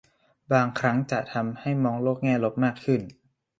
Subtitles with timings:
[0.51, 3.01] บางครั้งจะทำให้มองโลกแง่ลบมากขึ้น